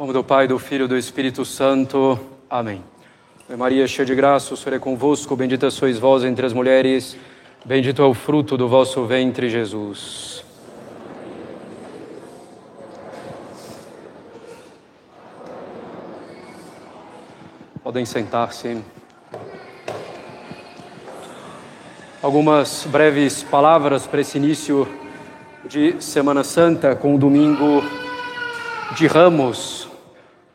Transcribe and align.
nome 0.00 0.14
do 0.14 0.24
Pai, 0.24 0.48
do 0.48 0.58
Filho 0.58 0.86
e 0.86 0.88
do 0.88 0.96
Espírito 0.96 1.44
Santo. 1.44 2.18
Amém. 2.48 2.82
Maria, 3.58 3.86
cheia 3.86 4.06
de 4.06 4.14
graça, 4.14 4.54
o 4.54 4.56
Senhor 4.56 4.76
é 4.76 4.78
convosco, 4.78 5.36
bendita 5.36 5.70
sois 5.70 5.98
vós 5.98 6.24
entre 6.24 6.46
as 6.46 6.54
mulheres, 6.54 7.18
bendito 7.66 8.00
é 8.00 8.06
o 8.06 8.14
fruto 8.14 8.56
do 8.56 8.66
vosso 8.66 9.04
ventre, 9.04 9.50
Jesus. 9.50 10.42
Podem 17.82 18.06
sentar-se. 18.06 18.82
Algumas 22.22 22.86
breves 22.90 23.42
palavras 23.42 24.06
para 24.06 24.22
esse 24.22 24.38
início 24.38 24.88
de 25.68 26.02
Semana 26.02 26.42
Santa, 26.42 26.96
com 26.96 27.16
o 27.16 27.18
domingo 27.18 27.82
de 28.96 29.06
Ramos, 29.06 29.89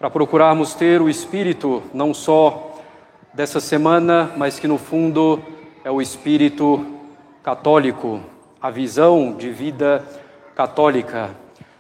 para 0.06 0.12
procurarmos 0.12 0.76
ter 0.76 1.02
o 1.02 1.10
espírito 1.10 1.82
não 1.92 2.14
só 2.14 2.76
dessa 3.34 3.60
semana, 3.60 4.32
mas 4.38 4.60
que 4.60 4.68
no 4.68 4.78
fundo 4.78 5.42
é 5.84 5.90
o 5.90 6.00
espírito 6.00 6.86
católico, 7.42 8.20
a 8.62 8.70
visão 8.70 9.34
de 9.34 9.50
vida 9.50 10.06
católica. 10.54 11.32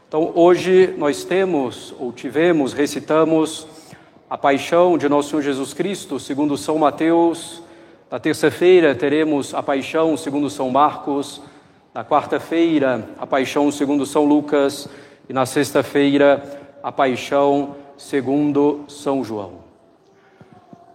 Então, 0.07 0.31
hoje 0.33 0.95
nós 0.97 1.23
temos, 1.23 1.93
ou 1.99 2.11
tivemos, 2.11 2.73
recitamos 2.73 3.67
a 4.27 4.35
paixão 4.35 4.97
de 4.97 5.07
nosso 5.07 5.29
Senhor 5.29 5.43
Jesus 5.43 5.71
Cristo, 5.75 6.19
segundo 6.19 6.57
São 6.57 6.79
Mateus. 6.79 7.61
Na 8.09 8.17
terça-feira 8.17 8.95
teremos 8.95 9.53
a 9.53 9.61
paixão, 9.61 10.17
segundo 10.17 10.49
São 10.49 10.71
Marcos. 10.71 11.43
Na 11.93 12.03
quarta-feira, 12.03 13.07
a 13.19 13.27
paixão, 13.27 13.71
segundo 13.71 14.03
São 14.03 14.25
Lucas. 14.25 14.89
E 15.29 15.31
na 15.31 15.45
sexta-feira, 15.45 16.43
a 16.81 16.91
paixão, 16.91 17.84
segundo 17.97 18.85
São 18.87 19.23
João. 19.23 19.65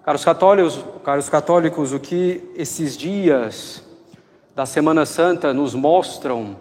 Caros 0.05 0.25
católicos, 0.25 0.85
caros 1.05 1.29
católicos, 1.29 1.93
o 1.93 2.01
que 2.01 2.43
esses 2.57 2.97
dias 2.97 3.83
da 4.55 4.67
Semana 4.67 5.07
Santa 5.07 5.55
nos 5.55 5.75
mostram 5.75 6.57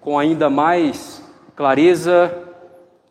com 0.00 0.18
ainda 0.18 0.48
mais 0.48 1.22
clareza 1.54 2.32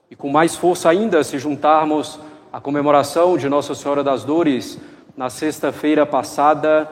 e 0.09 0.16
com 0.16 0.30
mais 0.30 0.56
força 0.56 0.89
ainda 0.89 1.23
se 1.23 1.38
juntarmos 1.38 2.20
à 2.54 2.62
comemoração 2.62 3.38
de 3.38 3.50
Nossa 3.50 3.76
Senhora 3.76 4.04
das 4.04 4.23
Dores 4.23 4.80
na 5.17 5.30
sexta-feira 5.30 6.06
passada 6.06 6.89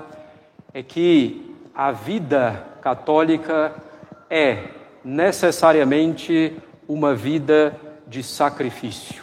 é 0.74 0.82
que 0.82 1.56
a 1.74 1.92
vida 1.92 2.66
católica 2.82 3.74
é 4.30 4.66
necessariamente 5.04 6.56
uma 6.88 7.14
vida 7.14 7.76
de 8.08 8.24
sacrifício. 8.24 9.23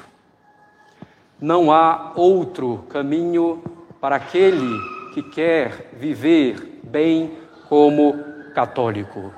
Não 1.40 1.72
há 1.72 2.12
outro 2.16 2.84
caminho 2.90 3.62
para 4.00 4.16
aquele 4.16 4.78
que 5.14 5.22
quer 5.22 5.90
viver 5.94 6.80
bem 6.82 7.32
como 7.68 8.14
católico. 8.54 9.32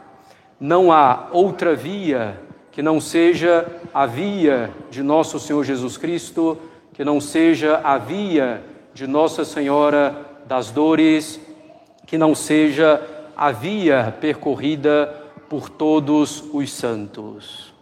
Não 0.59 0.91
há 0.91 1.29
outra 1.33 1.75
via 1.75 2.41
que 2.73 2.83
não 2.83 3.01
seja 3.01 3.67
a 3.93 4.07
via 4.07 4.71
de 4.91 5.03
nosso 5.03 5.39
Senhor 5.39 5.63
Jesus 5.63 5.97
Cristo, 5.97 6.59
que 6.95 7.05
não 7.05 7.21
seja 7.21 7.81
a 7.85 7.99
via 7.99 8.63
de 8.95 9.07
Nossa 9.07 9.45
Senhora 9.45 10.17
das 10.47 10.71
Dores, 10.71 11.39
que 12.07 12.19
não 12.19 12.35
seja 12.35 13.01
a 13.37 13.53
via 13.53 14.15
percorrida 14.21 15.07
por 15.49 15.69
todos 15.69 16.43
os 16.53 16.73
santos. 16.73 17.73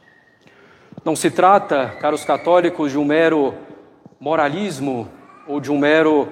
Não 1.05 1.17
se 1.17 1.31
trata, 1.31 1.97
caros 2.01 2.25
católicos, 2.25 2.91
de 2.93 2.99
um 2.99 3.05
mero 3.05 3.55
moralismo 4.21 5.09
ou 5.49 5.59
de 5.61 5.73
um 5.73 5.79
mero 5.79 6.29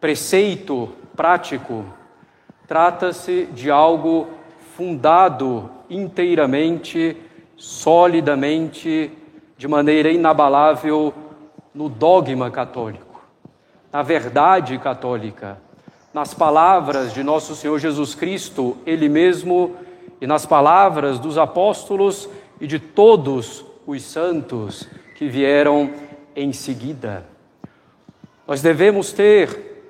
preceito 0.00 0.90
prático. 1.16 1.84
Trata-se 2.66 3.46
de 3.52 3.70
algo 3.70 4.26
fundado 4.76 5.70
inteiramente, 5.88 7.16
solidamente, 7.56 9.12
de 9.56 9.68
maneira 9.68 10.10
inabalável 10.10 11.14
no 11.72 11.88
dogma 11.88 12.50
católico, 12.50 13.22
na 13.92 14.02
verdade 14.02 14.76
católica, 14.78 15.58
nas 16.12 16.34
palavras 16.34 17.14
de 17.14 17.22
nosso 17.22 17.54
Senhor 17.54 17.78
Jesus 17.78 18.14
Cristo, 18.14 18.76
Ele 18.84 19.08
mesmo, 19.08 19.76
e 20.20 20.26
nas 20.26 20.44
palavras 20.44 21.20
dos 21.20 21.38
apóstolos 21.38 22.28
e 22.60 22.66
de 22.66 22.80
todos 22.80 23.64
os 23.86 24.02
santos 24.02 24.88
que 25.16 25.28
vieram 25.28 25.92
em 26.38 26.52
seguida. 26.52 27.26
Nós 28.46 28.62
devemos 28.62 29.12
ter 29.12 29.82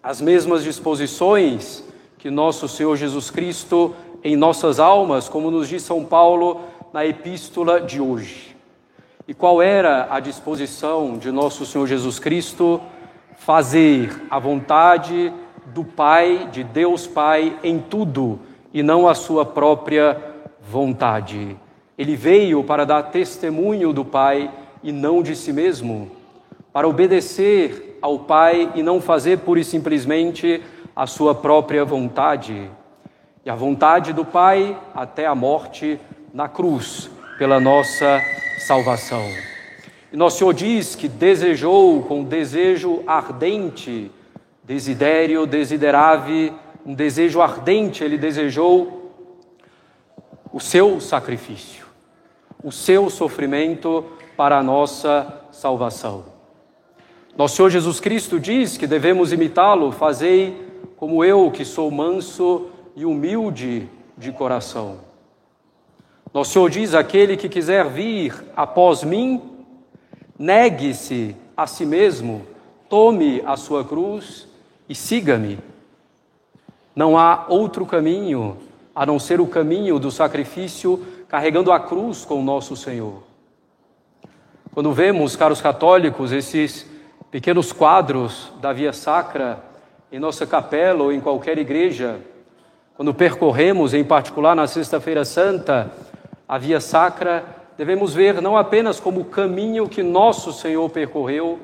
as 0.00 0.20
mesmas 0.20 0.62
disposições 0.62 1.84
que 2.16 2.30
nosso 2.30 2.68
Senhor 2.68 2.96
Jesus 2.96 3.30
Cristo 3.30 3.94
em 4.22 4.36
nossas 4.36 4.78
almas, 4.78 5.28
como 5.28 5.50
nos 5.50 5.68
diz 5.68 5.82
São 5.82 6.04
Paulo 6.04 6.60
na 6.92 7.04
epístola 7.04 7.80
de 7.80 8.00
hoje. 8.00 8.56
E 9.26 9.34
qual 9.34 9.60
era 9.60 10.06
a 10.08 10.20
disposição 10.20 11.18
de 11.18 11.32
nosso 11.32 11.66
Senhor 11.66 11.86
Jesus 11.86 12.18
Cristo? 12.18 12.80
Fazer 13.36 14.22
a 14.30 14.38
vontade 14.38 15.32
do 15.66 15.84
Pai, 15.84 16.48
de 16.50 16.62
Deus 16.62 17.06
Pai, 17.06 17.58
em 17.62 17.78
tudo, 17.78 18.38
e 18.72 18.82
não 18.82 19.08
a 19.08 19.14
sua 19.14 19.44
própria 19.44 20.16
vontade. 20.60 21.56
Ele 21.96 22.14
veio 22.14 22.62
para 22.62 22.86
dar 22.86 23.02
testemunho 23.04 23.92
do 23.92 24.04
Pai 24.04 24.50
e 24.82 24.92
não 24.92 25.22
de 25.22 25.34
si 25.34 25.52
mesmo, 25.52 26.10
para 26.72 26.88
obedecer 26.88 27.98
ao 28.00 28.20
Pai 28.20 28.72
e 28.74 28.82
não 28.82 29.00
fazer 29.00 29.38
pura 29.38 29.60
e 29.60 29.64
simplesmente 29.64 30.62
a 30.94 31.06
sua 31.06 31.34
própria 31.34 31.84
vontade. 31.84 32.70
E 33.44 33.50
a 33.50 33.54
vontade 33.54 34.12
do 34.12 34.24
Pai 34.24 34.78
até 34.94 35.26
a 35.26 35.34
morte 35.34 35.98
na 36.32 36.48
cruz, 36.48 37.10
pela 37.38 37.58
nossa 37.58 38.20
salvação. 38.58 39.24
E 40.12 40.16
nosso 40.16 40.38
Senhor 40.38 40.54
diz 40.54 40.94
que 40.94 41.08
desejou 41.08 42.02
com 42.02 42.24
desejo 42.24 43.02
ardente, 43.06 44.10
desidério, 44.64 45.46
desiderave, 45.46 46.52
um 46.84 46.94
desejo 46.94 47.40
ardente, 47.40 48.02
ele 48.02 48.16
desejou 48.16 49.12
o 50.52 50.60
seu 50.60 51.00
sacrifício, 51.00 51.86
o 52.62 52.72
seu 52.72 53.10
sofrimento 53.10 54.04
para 54.38 54.56
a 54.56 54.62
nossa 54.62 55.42
salvação. 55.50 56.26
Nosso 57.36 57.56
Senhor 57.56 57.70
Jesus 57.70 57.98
Cristo 57.98 58.38
diz 58.38 58.76
que 58.76 58.86
devemos 58.86 59.32
imitá-lo, 59.32 59.90
fazei 59.90 60.64
como 60.96 61.24
eu, 61.24 61.50
que 61.50 61.64
sou 61.64 61.90
manso 61.90 62.68
e 62.94 63.04
humilde 63.04 63.88
de 64.16 64.30
coração. 64.30 64.98
Nosso 66.32 66.52
Senhor 66.52 66.70
diz: 66.70 66.94
aquele 66.94 67.36
que 67.36 67.48
quiser 67.48 67.88
vir 67.88 68.32
após 68.54 69.02
mim, 69.02 69.42
negue-se 70.38 71.34
a 71.56 71.66
si 71.66 71.84
mesmo, 71.84 72.46
tome 72.88 73.42
a 73.44 73.56
sua 73.56 73.84
cruz 73.84 74.46
e 74.88 74.94
siga-me. 74.94 75.58
Não 76.94 77.18
há 77.18 77.46
outro 77.48 77.84
caminho 77.84 78.56
a 78.94 79.04
não 79.04 79.18
ser 79.18 79.40
o 79.40 79.48
caminho 79.48 79.98
do 79.98 80.12
sacrifício 80.12 81.04
carregando 81.26 81.72
a 81.72 81.80
cruz 81.80 82.24
com 82.24 82.38
o 82.38 82.44
nosso 82.44 82.76
Senhor. 82.76 83.27
Quando 84.78 84.92
vemos, 84.92 85.34
caros 85.34 85.60
católicos, 85.60 86.30
esses 86.30 86.88
pequenos 87.32 87.72
quadros 87.72 88.52
da 88.60 88.72
Via 88.72 88.92
Sacra 88.92 89.58
em 90.12 90.20
nossa 90.20 90.46
capela 90.46 91.02
ou 91.02 91.12
em 91.12 91.18
qualquer 91.18 91.58
igreja, 91.58 92.20
quando 92.94 93.12
percorremos, 93.12 93.92
em 93.92 94.04
particular 94.04 94.54
na 94.54 94.68
Sexta-feira 94.68 95.24
Santa, 95.24 95.90
a 96.46 96.58
Via 96.58 96.78
Sacra, 96.78 97.44
devemos 97.76 98.14
ver 98.14 98.40
não 98.40 98.56
apenas 98.56 99.00
como 99.00 99.22
o 99.22 99.24
caminho 99.24 99.88
que 99.88 100.00
nosso 100.00 100.52
Senhor 100.52 100.88
percorreu, 100.90 101.58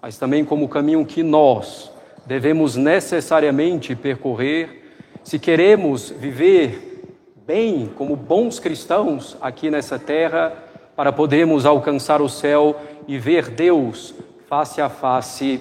mas 0.00 0.16
também 0.16 0.42
como 0.42 0.64
o 0.64 0.68
caminho 0.70 1.04
que 1.04 1.22
nós 1.22 1.92
devemos 2.24 2.76
necessariamente 2.76 3.94
percorrer 3.94 4.90
se 5.22 5.38
queremos 5.38 6.08
viver 6.08 7.12
bem 7.46 7.90
como 7.94 8.16
bons 8.16 8.58
cristãos 8.58 9.36
aqui 9.42 9.70
nessa 9.70 9.98
terra 9.98 10.63
para 10.96 11.12
podermos 11.12 11.66
alcançar 11.66 12.22
o 12.22 12.28
céu 12.28 12.80
e 13.06 13.18
ver 13.18 13.50
Deus 13.50 14.14
face 14.48 14.80
a 14.80 14.88
face 14.88 15.60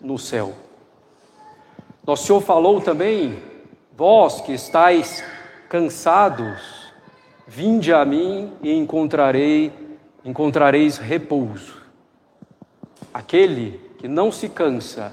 no 0.00 0.18
céu. 0.18 0.52
Nosso 2.06 2.26
Senhor 2.26 2.40
falou 2.40 2.80
também: 2.80 3.38
vós 3.96 4.40
que 4.40 4.52
estáis 4.52 5.22
cansados, 5.68 6.92
vinde 7.46 7.92
a 7.92 8.04
mim 8.04 8.52
e 8.62 8.72
encontrarei, 8.72 9.72
encontrareis 10.24 10.98
repouso. 10.98 11.76
Aquele 13.12 13.80
que 13.98 14.08
não 14.08 14.30
se 14.32 14.48
cansa 14.48 15.12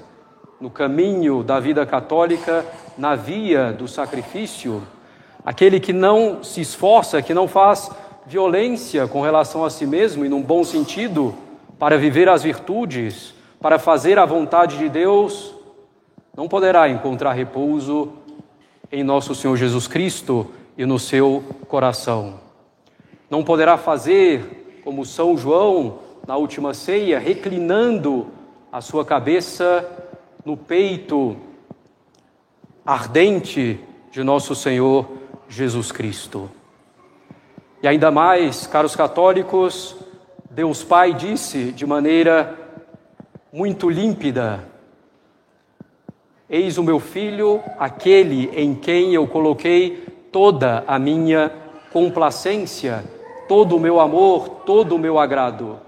no 0.60 0.70
caminho 0.70 1.42
da 1.42 1.60
vida 1.60 1.84
católica, 1.84 2.64
na 2.96 3.14
via 3.14 3.72
do 3.72 3.86
sacrifício, 3.86 4.82
aquele 5.44 5.78
que 5.78 5.92
não 5.92 6.42
se 6.42 6.60
esforça, 6.60 7.20
que 7.20 7.34
não 7.34 7.46
faz 7.46 7.90
violência 8.26 9.06
com 9.06 9.20
relação 9.20 9.64
a 9.64 9.70
si 9.70 9.86
mesmo 9.86 10.24
e 10.24 10.28
num 10.28 10.42
bom 10.42 10.64
sentido, 10.64 11.34
para 11.78 11.96
viver 11.96 12.28
as 12.28 12.42
virtudes, 12.42 13.34
para 13.60 13.78
fazer 13.78 14.18
a 14.18 14.26
vontade 14.26 14.78
de 14.78 14.88
Deus, 14.88 15.54
não 16.36 16.48
poderá 16.48 16.88
encontrar 16.88 17.32
repouso 17.32 18.12
em 18.90 19.02
nosso 19.04 19.34
Senhor 19.34 19.56
Jesus 19.56 19.86
Cristo 19.86 20.50
e 20.76 20.84
no 20.84 20.98
seu 20.98 21.42
coração. 21.68 22.40
Não 23.30 23.42
poderá 23.42 23.76
fazer 23.76 24.80
como 24.84 25.04
São 25.04 25.36
João 25.36 25.98
na 26.26 26.36
última 26.36 26.74
ceia, 26.74 27.18
reclinando 27.18 28.26
a 28.70 28.80
sua 28.80 29.04
cabeça 29.04 29.88
no 30.44 30.56
peito 30.56 31.36
ardente 32.84 33.80
de 34.12 34.22
nosso 34.22 34.54
Senhor 34.54 35.06
Jesus 35.48 35.90
Cristo. 35.90 36.50
E 37.82 37.88
ainda 37.88 38.10
mais, 38.10 38.66
caros 38.66 38.96
católicos, 38.96 39.96
Deus 40.50 40.82
Pai 40.82 41.12
disse 41.12 41.72
de 41.72 41.84
maneira 41.84 42.58
muito 43.52 43.90
límpida: 43.90 44.64
Eis 46.48 46.78
o 46.78 46.82
meu 46.82 46.98
filho, 46.98 47.60
aquele 47.78 48.50
em 48.54 48.74
quem 48.74 49.12
eu 49.12 49.26
coloquei 49.26 50.04
toda 50.32 50.82
a 50.86 50.98
minha 50.98 51.52
complacência, 51.92 53.04
todo 53.46 53.76
o 53.76 53.80
meu 53.80 54.00
amor, 54.00 54.48
todo 54.64 54.94
o 54.94 54.98
meu 54.98 55.18
agrado. 55.18 55.78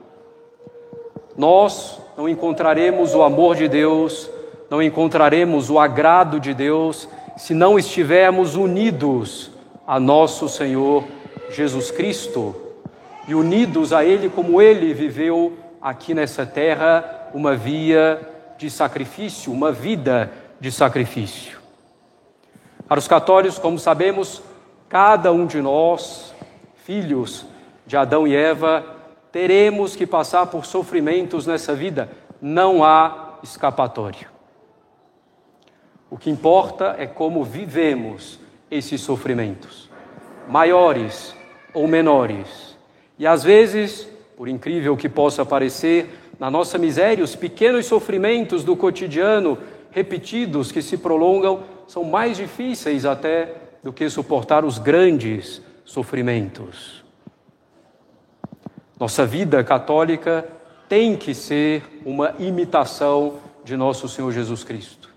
Nós 1.36 1.98
não 2.16 2.28
encontraremos 2.28 3.14
o 3.14 3.22
amor 3.22 3.56
de 3.56 3.68
Deus, 3.68 4.30
não 4.68 4.82
encontraremos 4.82 5.70
o 5.70 5.78
agrado 5.78 6.38
de 6.38 6.52
Deus, 6.52 7.08
se 7.36 7.54
não 7.54 7.78
estivermos 7.78 8.56
unidos 8.56 9.50
a 9.86 9.98
nosso 9.98 10.48
Senhor 10.48 11.04
Jesus 11.50 11.90
Cristo 11.90 12.54
e 13.26 13.34
unidos 13.34 13.92
a 13.92 14.04
Ele 14.04 14.28
como 14.28 14.60
Ele 14.60 14.94
viveu 14.94 15.58
aqui 15.80 16.14
nessa 16.14 16.46
terra, 16.46 17.30
uma 17.32 17.54
via 17.54 18.20
de 18.56 18.70
sacrifício, 18.70 19.52
uma 19.52 19.70
vida 19.70 20.32
de 20.60 20.72
sacrifício. 20.72 21.58
Para 22.88 22.98
os 22.98 23.06
católicos, 23.06 23.58
como 23.58 23.78
sabemos, 23.78 24.42
cada 24.88 25.30
um 25.30 25.46
de 25.46 25.60
nós, 25.60 26.34
filhos 26.84 27.44
de 27.86 27.96
Adão 27.96 28.26
e 28.26 28.34
Eva, 28.34 28.84
teremos 29.30 29.94
que 29.94 30.06
passar 30.06 30.46
por 30.46 30.64
sofrimentos 30.64 31.46
nessa 31.46 31.74
vida, 31.74 32.10
não 32.40 32.82
há 32.82 33.38
escapatória. 33.42 34.28
O 36.10 36.16
que 36.16 36.30
importa 36.30 36.96
é 36.98 37.06
como 37.06 37.44
vivemos 37.44 38.40
esses 38.70 39.02
sofrimentos, 39.02 39.90
maiores 40.48 41.36
ou 41.72 41.86
menores. 41.86 42.76
E 43.18 43.26
às 43.26 43.42
vezes, 43.42 44.08
por 44.36 44.48
incrível 44.48 44.96
que 44.96 45.08
possa 45.08 45.44
parecer, 45.44 46.08
na 46.38 46.50
nossa 46.50 46.78
miséria, 46.78 47.24
os 47.24 47.34
pequenos 47.34 47.86
sofrimentos 47.86 48.62
do 48.62 48.76
cotidiano, 48.76 49.58
repetidos, 49.90 50.70
que 50.70 50.80
se 50.80 50.96
prolongam, 50.96 51.64
são 51.86 52.04
mais 52.04 52.36
difíceis 52.36 53.04
até 53.04 53.54
do 53.82 53.92
que 53.92 54.08
suportar 54.08 54.64
os 54.64 54.78
grandes 54.78 55.60
sofrimentos. 55.84 57.02
Nossa 58.98 59.24
vida 59.24 59.62
católica 59.62 60.46
tem 60.88 61.16
que 61.16 61.34
ser 61.34 61.82
uma 62.04 62.34
imitação 62.38 63.34
de 63.64 63.76
nosso 63.76 64.08
Senhor 64.08 64.32
Jesus 64.32 64.64
Cristo. 64.64 65.10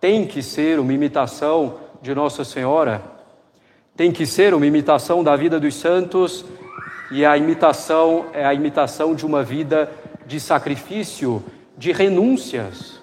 Tem 0.00 0.26
que 0.26 0.42
ser 0.42 0.78
uma 0.78 0.92
imitação 0.92 1.78
de 2.02 2.14
Nossa 2.14 2.44
Senhora. 2.44 3.02
Tem 3.96 4.12
que 4.12 4.26
ser 4.26 4.52
uma 4.52 4.66
imitação 4.66 5.24
da 5.24 5.34
vida 5.34 5.58
dos 5.58 5.74
santos 5.74 6.44
e 7.10 7.24
a 7.24 7.36
imitação 7.36 8.26
é 8.34 8.44
a 8.44 8.52
imitação 8.52 9.14
de 9.14 9.24
uma 9.24 9.42
vida 9.42 9.90
de 10.26 10.38
sacrifício, 10.38 11.42
de 11.78 11.92
renúncias. 11.92 13.00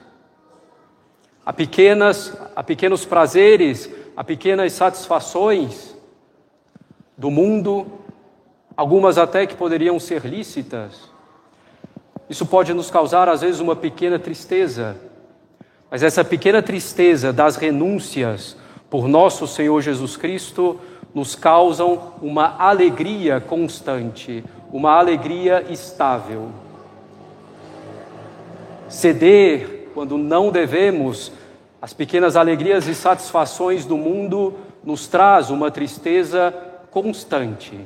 A 1.43 1.51
pequenas, 1.51 2.37
a 2.55 2.63
pequenos 2.63 3.05
prazeres, 3.05 3.89
a 4.15 4.23
pequenas 4.23 4.71
satisfações 4.73 5.97
do 7.17 7.31
mundo, 7.31 7.87
algumas 8.77 9.17
até 9.17 9.47
que 9.47 9.55
poderiam 9.55 9.99
ser 9.99 10.23
lícitas. 10.23 11.09
Isso 12.29 12.45
pode 12.45 12.71
nos 12.71 12.91
causar, 12.91 13.27
às 13.27 13.41
vezes, 13.41 13.59
uma 13.59 13.75
pequena 13.75 14.19
tristeza, 14.19 14.95
mas 15.89 16.03
essa 16.03 16.23
pequena 16.23 16.61
tristeza 16.61 17.33
das 17.33 17.55
renúncias 17.55 18.57
por 18.93 19.07
nosso 19.07 19.47
Senhor 19.47 19.81
Jesus 19.81 20.15
Cristo 20.15 20.79
nos 21.15 21.33
causam 21.33 22.13
uma 22.21 22.57
alegria 22.59 23.41
constante, 23.41 24.45
uma 24.71 24.91
alegria 24.91 25.65
estável. 25.67 26.51
Ceder 28.87 29.89
quando 29.95 30.15
não 30.15 30.51
devemos 30.51 31.31
as 31.81 31.91
pequenas 31.91 32.35
alegrias 32.35 32.87
e 32.87 32.93
satisfações 32.93 33.83
do 33.83 33.97
mundo 33.97 34.53
nos 34.83 35.07
traz 35.07 35.49
uma 35.49 35.71
tristeza 35.71 36.53
constante, 36.91 37.79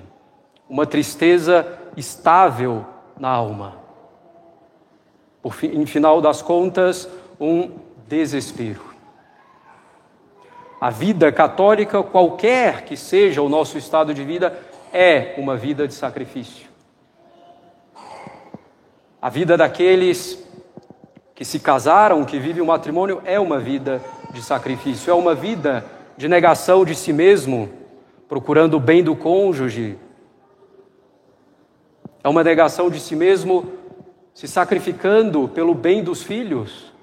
uma 0.67 0.85
tristeza 0.85 1.65
estável 1.95 2.85
na 3.17 3.29
alma 3.29 3.75
por 5.41 5.55
em 5.63 5.85
final 5.85 6.19
das 6.19 6.41
contas, 6.41 7.07
um 7.39 7.71
desespero. 8.09 8.86
A 10.79 10.89
vida 10.91 11.31
católica, 11.31 12.03
qualquer 12.03 12.83
que 12.83 12.95
seja 12.95 13.41
o 13.41 13.49
nosso 13.49 13.77
estado 13.77 14.13
de 14.13 14.23
vida, 14.23 14.59
é 14.93 15.33
uma 15.37 15.57
vida 15.57 15.87
de 15.87 15.93
sacrifício. 15.93 16.67
A 19.19 19.29
vida 19.29 19.57
daqueles 19.57 20.47
que 21.33 21.43
se 21.43 21.59
casaram, 21.59 22.23
que 22.23 22.39
vivem 22.39 22.61
o 22.61 22.65
matrimônio, 22.65 23.21
é 23.25 23.39
uma 23.39 23.59
vida 23.59 24.01
de 24.31 24.41
sacrifício, 24.41 25.09
é 25.09 25.13
uma 25.13 25.33
vida 25.33 25.83
de 26.15 26.27
negação 26.27 26.85
de 26.85 26.93
si 26.93 27.11
mesmo, 27.11 27.69
procurando 28.27 28.77
o 28.77 28.79
bem 28.79 29.03
do 29.03 29.15
cônjuge. 29.15 29.97
É 32.23 32.29
uma 32.29 32.43
negação 32.43 32.89
de 32.89 32.99
si 32.99 33.15
mesmo 33.15 33.71
se 34.33 34.47
sacrificando 34.47 35.47
pelo 35.47 35.73
bem 35.73 36.03
dos 36.03 36.21
filhos, 36.21 36.93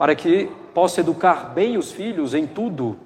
para 0.00 0.14
que 0.14 0.50
possa 0.72 1.00
educar 1.00 1.52
bem 1.54 1.76
os 1.76 1.92
filhos 1.92 2.32
em 2.32 2.46
tudo, 2.46 2.96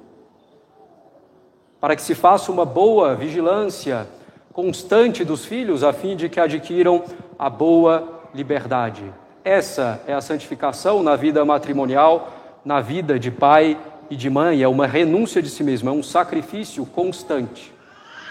para 1.81 1.96
que 1.96 2.02
se 2.02 2.14
faça 2.14 2.52
uma 2.52 2.64
boa 2.64 3.17
vigilância 3.17 4.06
constante 4.52 5.25
dos 5.25 5.44
filhos, 5.44 5.82
a 5.82 5.93
fim 5.93 6.14
de 6.14 6.29
que 6.29 6.38
adquiram 6.38 7.02
a 7.37 7.50
boa 7.50 8.22
liberdade. 8.32 9.03
Essa 9.43 10.01
é 10.06 10.15
a 10.15 10.20
santificação 10.20 11.03
na 11.03 11.17
vida 11.17 11.44
matrimonial, 11.44 12.32
na 12.65 12.81
vida 12.81 13.19
de 13.19 13.29
pai 13.29 13.77
e 14.08 14.15
de 14.15 14.31
mãe, 14.31 14.63
é 14.63 14.69
uma 14.69 14.86
renúncia 14.86 15.43
de 15.43 15.51
si 15.51 15.65
mesmo, 15.65 15.89
é 15.89 15.93
um 15.93 16.01
sacrifício 16.03 16.86
constante 16.86 17.72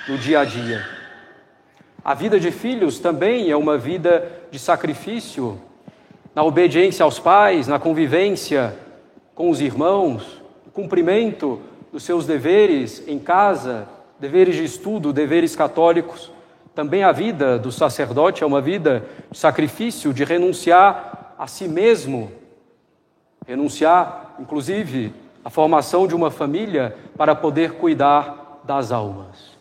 no 0.08 0.18
dia 0.18 0.40
a 0.40 0.46
dia. 0.46 0.82
A 2.02 2.14
vida 2.14 2.40
de 2.40 2.50
filhos 2.50 2.98
também 2.98 3.52
é 3.52 3.58
uma 3.58 3.78
vida 3.78 4.32
de 4.50 4.58
sacrifício, 4.58 5.60
na 6.36 6.44
obediência 6.44 7.04
aos 7.04 7.20
pais, 7.20 7.68
na 7.68 7.80
convivência 7.80 8.76
com 9.36 9.50
os 9.50 9.62
irmãos, 9.62 10.42
no 10.66 10.72
cumprimento 10.72 11.62
dos 11.92 12.04
seus 12.04 12.26
deveres 12.26 13.08
em 13.08 13.20
casa, 13.20 13.88
deveres 14.20 14.56
de 14.56 14.64
estudo, 14.64 15.14
deveres 15.14 15.56
católicos. 15.56 16.32
Também 16.74 17.04
a 17.04 17.12
vida 17.12 17.60
do 17.60 17.72
sacerdote 17.72 18.44
é 18.44 18.48
uma 18.48 18.62
vida 18.62 19.06
de 19.30 19.38
sacrifício, 19.38 20.14
de 20.14 20.24
renunciar 20.24 21.36
a 21.38 21.46
si 21.46 21.68
mesmo, 21.68 22.32
renunciar, 23.46 24.36
inclusive, 24.40 25.14
à 25.46 25.50
formação 25.50 26.08
de 26.08 26.16
uma 26.16 26.32
família 26.32 26.96
para 27.16 27.36
poder 27.36 27.74
cuidar 27.74 28.62
das 28.64 28.92
almas. 28.92 29.54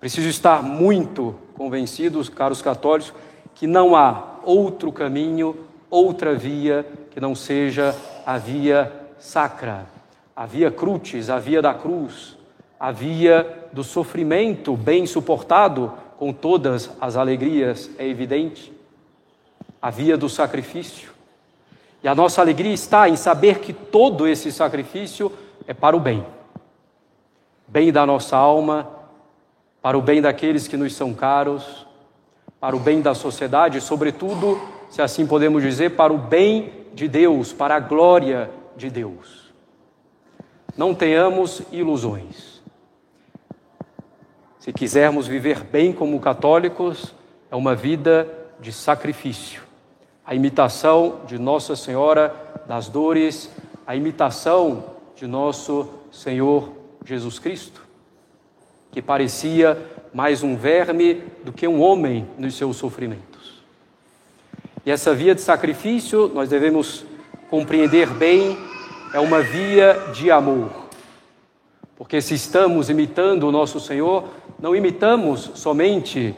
Preciso 0.00 0.28
estar 0.28 0.62
muito 0.62 1.34
convencidos, 1.54 2.28
caros 2.28 2.62
católicos, 2.62 3.12
que 3.54 3.66
não 3.66 3.96
há 3.96 4.33
outro 4.44 4.92
caminho, 4.92 5.56
outra 5.90 6.34
via 6.34 6.86
que 7.10 7.20
não 7.20 7.34
seja 7.34 7.94
a 8.26 8.36
via 8.38 8.92
sacra, 9.18 9.86
a 10.34 10.46
via 10.46 10.70
crucis, 10.70 11.30
a 11.30 11.38
via 11.38 11.62
da 11.62 11.72
cruz, 11.72 12.36
a 12.78 12.90
via 12.90 13.68
do 13.72 13.84
sofrimento 13.84 14.76
bem 14.76 15.06
suportado 15.06 15.92
com 16.18 16.32
todas 16.32 16.90
as 17.00 17.16
alegrias, 17.16 17.90
é 17.98 18.06
evidente, 18.06 18.72
a 19.80 19.90
via 19.90 20.16
do 20.16 20.28
sacrifício. 20.28 21.10
E 22.02 22.08
a 22.08 22.14
nossa 22.14 22.40
alegria 22.40 22.72
está 22.72 23.08
em 23.08 23.16
saber 23.16 23.60
que 23.60 23.72
todo 23.72 24.28
esse 24.28 24.52
sacrifício 24.52 25.32
é 25.66 25.72
para 25.72 25.96
o 25.96 26.00
bem, 26.00 26.24
bem 27.66 27.92
da 27.92 28.04
nossa 28.04 28.36
alma, 28.36 28.88
para 29.80 29.96
o 29.96 30.02
bem 30.02 30.20
daqueles 30.20 30.68
que 30.68 30.76
nos 30.76 30.94
são 30.94 31.14
caros, 31.14 31.86
para 32.64 32.74
o 32.74 32.80
bem 32.80 33.02
da 33.02 33.14
sociedade, 33.14 33.78
sobretudo, 33.78 34.58
se 34.88 35.02
assim 35.02 35.26
podemos 35.26 35.62
dizer, 35.62 35.90
para 35.90 36.10
o 36.10 36.16
bem 36.16 36.72
de 36.94 37.06
Deus, 37.06 37.52
para 37.52 37.74
a 37.76 37.78
glória 37.78 38.50
de 38.74 38.88
Deus. 38.88 39.52
Não 40.74 40.94
tenhamos 40.94 41.60
ilusões. 41.70 42.62
Se 44.58 44.72
quisermos 44.72 45.26
viver 45.26 45.62
bem 45.62 45.92
como 45.92 46.18
católicos, 46.18 47.14
é 47.50 47.54
uma 47.54 47.74
vida 47.74 48.26
de 48.58 48.72
sacrifício, 48.72 49.60
a 50.24 50.34
imitação 50.34 51.20
de 51.26 51.38
Nossa 51.38 51.76
Senhora 51.76 52.34
das 52.66 52.88
Dores, 52.88 53.50
a 53.86 53.94
imitação 53.94 54.84
de 55.14 55.26
nosso 55.26 55.90
Senhor 56.10 56.72
Jesus 57.04 57.38
Cristo, 57.38 57.86
que 58.90 59.02
parecia 59.02 59.76
mais 60.14 60.44
um 60.44 60.54
verme 60.54 61.14
do 61.44 61.52
que 61.52 61.66
um 61.66 61.82
homem 61.82 62.28
nos 62.38 62.54
seus 62.54 62.76
sofrimentos. 62.76 63.64
E 64.86 64.90
essa 64.90 65.12
via 65.12 65.34
de 65.34 65.40
sacrifício, 65.40 66.28
nós 66.28 66.48
devemos 66.48 67.04
compreender 67.50 68.08
bem, 68.10 68.56
é 69.12 69.18
uma 69.18 69.42
via 69.42 70.12
de 70.14 70.30
amor. 70.30 70.70
Porque 71.96 72.20
se 72.20 72.34
estamos 72.34 72.88
imitando 72.88 73.48
o 73.48 73.52
nosso 73.52 73.80
Senhor, 73.80 74.28
não 74.60 74.76
imitamos 74.76 75.50
somente 75.54 76.34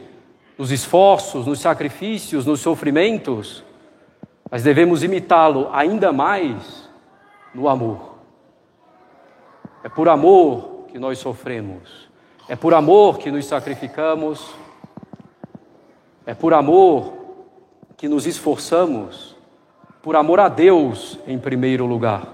nos 0.57 0.71
esforços, 0.71 1.45
nos 1.45 1.59
sacrifícios, 1.59 2.47
nos 2.47 2.61
sofrimentos, 2.61 3.63
mas 4.49 4.63
devemos 4.63 5.03
imitá-lo 5.03 5.69
ainda 5.71 6.11
mais 6.11 6.89
no 7.53 7.69
amor. 7.69 8.15
É 9.83 9.89
por 9.89 10.09
amor 10.09 10.85
que 10.91 10.97
nós 10.97 11.19
sofremos, 11.19 12.06
é 12.49 12.55
por 12.55 12.73
amor 12.73 13.17
que 13.17 13.29
nos 13.29 13.45
sacrificamos, 13.45 14.55
é 16.25 16.33
por 16.33 16.53
amor 16.53 17.13
que 17.97 18.07
nos 18.07 18.25
esforçamos, 18.25 19.35
por 20.01 20.15
amor 20.15 20.39
a 20.39 20.47
Deus 20.47 21.19
em 21.27 21.37
primeiro 21.37 21.85
lugar. 21.85 22.33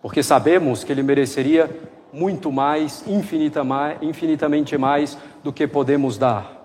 Porque 0.00 0.22
sabemos 0.22 0.84
que 0.84 0.92
Ele 0.92 1.02
mereceria 1.02 1.68
muito 2.12 2.52
mais, 2.52 3.06
infinita 3.06 3.64
mais, 3.64 4.00
infinitamente 4.00 4.78
mais 4.78 5.18
do 5.42 5.52
que 5.52 5.66
podemos 5.66 6.16
dar. 6.16 6.56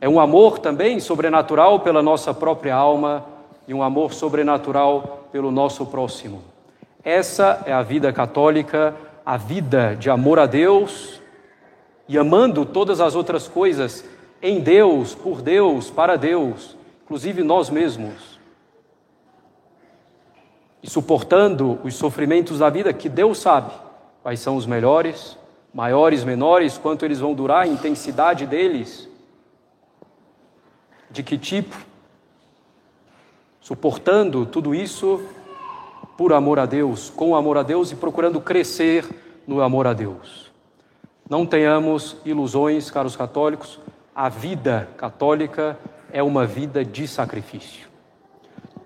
É 0.00 0.08
um 0.08 0.20
amor 0.20 0.60
também 0.60 1.00
sobrenatural 1.00 1.80
pela 1.80 2.00
nossa 2.00 2.32
própria 2.32 2.74
alma 2.74 3.26
e 3.66 3.74
um 3.74 3.82
amor 3.82 4.12
sobrenatural 4.12 5.28
pelo 5.32 5.50
nosso 5.50 5.84
próximo. 5.86 6.40
Essa 7.02 7.62
é 7.66 7.72
a 7.72 7.82
vida 7.82 8.12
católica, 8.12 8.94
a 9.28 9.36
vida 9.36 9.94
de 9.94 10.08
amor 10.08 10.38
a 10.38 10.46
Deus 10.46 11.20
e 12.08 12.16
amando 12.16 12.64
todas 12.64 12.98
as 12.98 13.14
outras 13.14 13.46
coisas 13.46 14.02
em 14.40 14.58
Deus, 14.58 15.14
por 15.14 15.42
Deus, 15.42 15.90
para 15.90 16.16
Deus, 16.16 16.74
inclusive 17.04 17.42
nós 17.42 17.68
mesmos. 17.68 18.40
E 20.82 20.88
suportando 20.88 21.78
os 21.84 21.94
sofrimentos 21.94 22.60
da 22.60 22.70
vida 22.70 22.90
que 22.90 23.06
Deus 23.06 23.36
sabe 23.36 23.70
quais 24.22 24.40
são 24.40 24.56
os 24.56 24.64
melhores, 24.64 25.36
maiores, 25.74 26.24
menores, 26.24 26.78
quanto 26.78 27.04
eles 27.04 27.20
vão 27.20 27.34
durar, 27.34 27.64
a 27.64 27.68
intensidade 27.68 28.46
deles 28.46 29.06
de 31.10 31.22
que 31.22 31.36
tipo, 31.36 31.76
suportando 33.60 34.46
tudo 34.46 34.74
isso 34.74 35.22
por 36.18 36.34
amor 36.34 36.58
a 36.58 36.66
Deus, 36.66 37.08
com 37.08 37.34
amor 37.36 37.56
a 37.56 37.62
Deus 37.62 37.92
e 37.92 37.96
procurando 37.96 38.40
crescer 38.40 39.08
no 39.46 39.62
amor 39.62 39.86
a 39.86 39.94
Deus. 39.94 40.50
Não 41.30 41.46
tenhamos 41.46 42.16
ilusões, 42.24 42.90
caros 42.90 43.16
católicos, 43.16 43.78
a 44.14 44.28
vida 44.28 44.88
católica 44.96 45.78
é 46.12 46.22
uma 46.22 46.44
vida 46.44 46.84
de 46.84 47.06
sacrifício. 47.06 47.88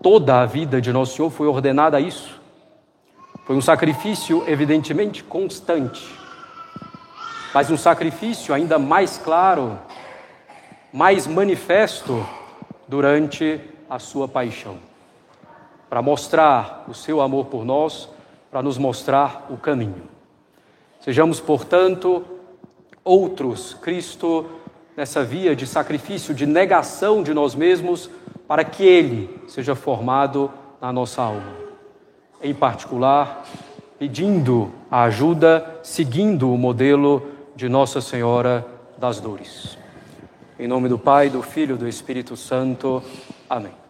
Toda 0.03 0.43
a 0.43 0.47
vida 0.47 0.81
de 0.81 0.93
Nosso 0.93 1.17
Senhor 1.17 1.31
foi 1.31 1.47
ordenada 1.47 1.97
a 1.97 2.01
isso. 2.01 2.41
Foi 3.47 3.57
um 3.57 3.62
sacrifício, 3.62 4.45
evidentemente, 4.47 5.25
constante, 5.25 6.07
mas 7.55 7.71
um 7.71 7.77
sacrifício 7.77 8.55
ainda 8.55 8.79
mais 8.79 9.17
claro 9.17 9.79
mais 10.93 11.27
manifesto 11.27 12.27
durante 12.87 13.59
a 13.89 13.99
sua 13.99 14.29
paixão, 14.29 14.77
para 15.92 16.00
mostrar 16.00 16.87
o 16.88 16.94
seu 16.94 17.20
amor 17.20 17.49
por 17.49 17.66
nós, 17.66 18.08
para 18.50 18.62
nos 18.62 18.78
mostrar 18.78 19.46
o 19.50 19.58
caminho. 19.58 20.04
Sejamos, 21.02 21.38
portanto, 21.38 22.25
outros 23.04 23.75
Cristo 23.75 24.46
nessa 24.96 25.22
via 25.22 25.54
de 25.54 25.66
sacrifício, 25.66 26.34
de 26.34 26.46
negação 26.46 27.22
de 27.22 27.34
nós 27.34 27.54
mesmos, 27.54 28.08
para 28.49 28.64
que 28.64 28.82
Ele 28.82 29.38
seja 29.46 29.75
formado 29.75 30.50
na 30.80 30.90
nossa 30.90 31.20
alma. 31.20 31.52
Em 32.42 32.54
particular, 32.54 33.44
pedindo 33.99 34.72
a 34.90 35.02
ajuda, 35.02 35.78
seguindo 35.82 36.50
o 36.50 36.56
modelo 36.56 37.22
de 37.54 37.68
Nossa 37.68 38.00
Senhora 38.00 38.66
das 38.96 39.20
Dores. 39.20 39.76
Em 40.58 40.66
nome 40.66 40.88
do 40.88 40.99
Pai, 40.99 41.28
do 41.28 41.42
Filho 41.42 41.75
e 41.75 41.78
do 41.78 41.87
Espírito 41.87 42.34
Santo. 42.34 43.02
Amém. 43.46 43.82